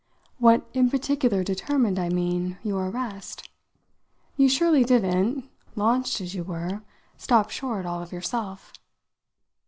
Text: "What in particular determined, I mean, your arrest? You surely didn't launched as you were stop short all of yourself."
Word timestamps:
"What 0.39 0.65
in 0.73 0.89
particular 0.89 1.43
determined, 1.43 1.99
I 1.99 2.09
mean, 2.09 2.57
your 2.63 2.89
arrest? 2.89 3.47
You 4.35 4.49
surely 4.49 4.83
didn't 4.83 5.47
launched 5.75 6.19
as 6.21 6.33
you 6.33 6.43
were 6.43 6.81
stop 7.17 7.51
short 7.51 7.85
all 7.85 8.01
of 8.01 8.11
yourself." 8.11 8.73